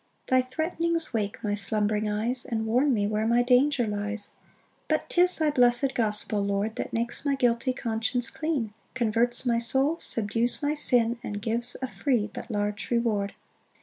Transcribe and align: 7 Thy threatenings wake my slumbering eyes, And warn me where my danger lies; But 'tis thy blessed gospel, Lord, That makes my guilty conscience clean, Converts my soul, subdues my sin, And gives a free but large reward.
7 0.31 0.41
Thy 0.41 0.47
threatenings 0.47 1.13
wake 1.13 1.43
my 1.43 1.53
slumbering 1.53 2.09
eyes, 2.09 2.43
And 2.43 2.65
warn 2.65 2.91
me 2.91 3.05
where 3.05 3.27
my 3.27 3.43
danger 3.43 3.85
lies; 3.85 4.31
But 4.87 5.07
'tis 5.11 5.35
thy 5.37 5.51
blessed 5.51 5.93
gospel, 5.93 6.43
Lord, 6.43 6.75
That 6.77 6.91
makes 6.91 7.23
my 7.23 7.35
guilty 7.35 7.71
conscience 7.71 8.31
clean, 8.31 8.73
Converts 8.95 9.45
my 9.45 9.59
soul, 9.59 9.99
subdues 9.99 10.63
my 10.63 10.73
sin, 10.73 11.19
And 11.23 11.39
gives 11.39 11.75
a 11.83 11.87
free 11.87 12.31
but 12.33 12.49
large 12.49 12.89
reward. 12.89 13.35